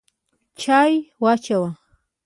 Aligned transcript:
چای 0.61 0.93
واچوه! 1.21 1.69